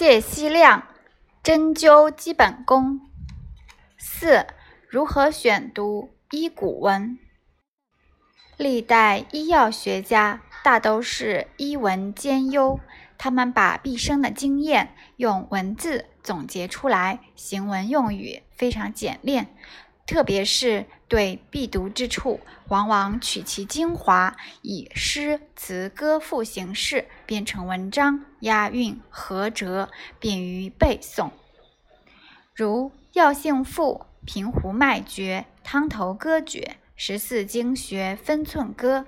[0.00, 0.86] 谢希亮
[1.42, 3.02] 针灸基本功。
[3.98, 4.46] 四、
[4.88, 7.18] 如何选读医古文？
[8.56, 12.80] 历代医药学家大都是医文兼优，
[13.18, 19.54] 他们把毕生的经验用文字总结出来，行文用语非常简练。
[20.10, 29.88] 特别是对必读之处，往往取其精华，以诗词歌赋形式编成文章，押韵合辙，
[30.18, 31.30] 便于背诵。
[32.52, 36.58] 如《药性赋》《平湖脉诀》《汤头歌诀》
[36.96, 38.98] 《十四经学分寸歌》《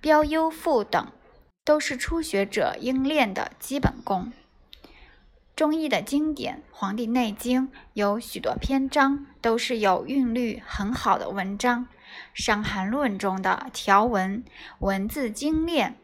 [0.00, 1.10] 标优赋》等，
[1.64, 4.32] 都是初学者应练的基本功。
[5.56, 11.86] 中医的经典《黄帝内经》有许多篇章都是有韵律很好的文章，
[12.34, 14.42] 《伤寒论》中的条文
[14.80, 15.96] 文字精炼、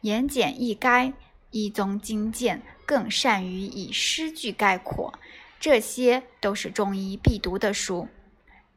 [0.00, 1.12] 言简意赅，
[1.52, 5.12] 一宗精鉴，更善于以诗句概括，
[5.60, 8.08] 这些都是中医必读的书。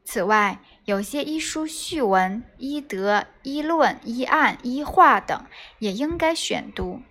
[0.04, 5.44] 此外，有些医书序文、医德、医论、医案、医话等，
[5.80, 7.02] 也应该选读。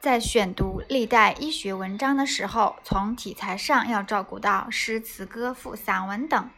[0.00, 6.48] 在选读历代医学文章的时候，从题材上要照顾到诗词歌赋、散文等；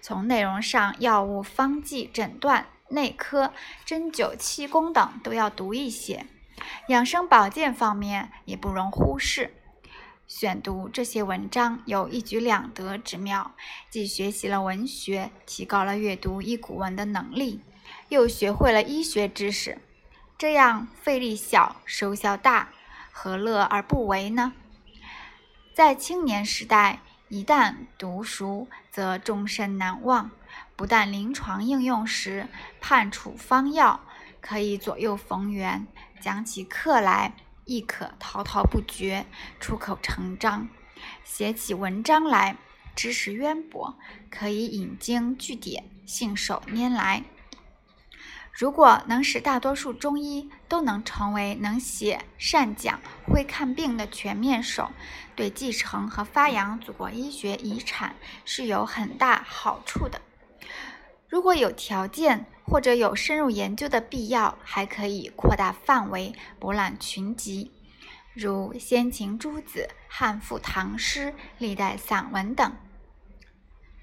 [0.00, 3.52] 从内容上，药物、方剂、诊断、内科、
[3.84, 6.26] 针灸、气功等都要读一些。
[6.88, 9.54] 养生保健方面也不容忽视。
[10.26, 13.52] 选读这些文章有一举两得之妙，
[13.90, 17.60] 既学习了文学，提高了阅读医古文的能力，
[18.08, 19.78] 又学会了医学知识。
[20.42, 22.70] 这样费力小，收效大，
[23.12, 24.52] 何乐而不为呢？
[25.72, 26.98] 在青年时代，
[27.28, 30.32] 一旦读熟，则终身难忘。
[30.74, 32.48] 不但临床应用时
[32.80, 34.00] 判处方药
[34.40, 35.86] 可以左右逢源，
[36.20, 39.24] 讲起课来亦可滔滔不绝，
[39.60, 40.66] 出口成章；
[41.22, 42.56] 写起文章来，
[42.96, 43.96] 知识渊博，
[44.28, 47.22] 可以引经据典，信手拈来。
[48.52, 54.90] 如果能使大多数中医都能成为能写、善讲、会看病的全面手，
[55.34, 58.14] 对继承和发扬祖国医学遗产
[58.44, 60.20] 是有很大好处的。
[61.28, 67.72] 如果有条件或者有深入研究的必要，还可以扩大范围，博览群集，
[68.34, 72.70] 如先秦诸子、汉赋唐诗、历代散文等。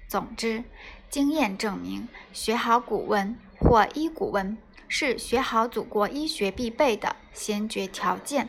[0.08, 0.64] 总之，
[1.10, 3.36] 经验证明，学好古文。
[3.62, 4.56] 或医古文
[4.88, 8.48] 是学好祖国医学必备的先决条件。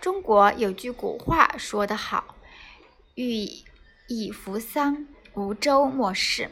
[0.00, 2.34] 中国有句古话说得好
[3.14, 3.46] ：“欲
[4.08, 6.50] 以扶桑，无舟莫适。”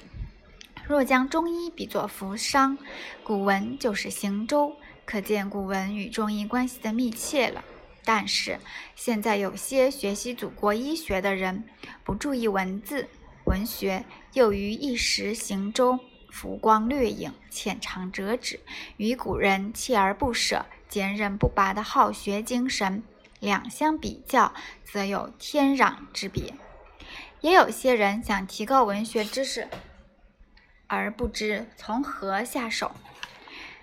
[0.86, 2.76] 若将中医比作扶桑，
[3.24, 4.76] 古文就是行舟，
[5.06, 7.64] 可见古文与中医关系的密切了。
[8.04, 8.60] 但是
[8.94, 11.64] 现在有些学习祖国医学的人
[12.04, 13.08] 不注意文字
[13.44, 16.00] 文学，又于一时行舟。
[16.30, 18.58] 浮光掠影，浅尝辄止，
[18.96, 23.04] 与古人锲而不舍、坚韧不拔的好学精神
[23.38, 24.52] 两相比较，
[24.82, 26.54] 则有天壤之别。
[27.40, 29.68] 也有些人想提高文学知识，
[30.88, 32.90] 而不知从何下手，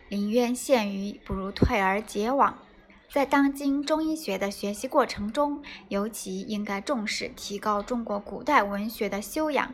[0.09, 2.57] 临渊羡鱼，不如退而结网。
[3.13, 9.73] 在当今中医学的学习过程中，尤其应该重视提高中国古代文学的修养。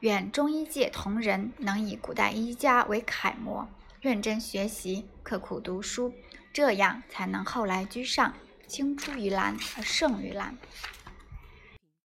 [0.00, 3.66] 愿中医界同仁能以古代医家为楷模，
[4.02, 6.12] 认真学习，刻苦读书，
[6.52, 8.34] 这样才能后来居上，
[8.66, 10.54] 青出于蓝而胜于蓝。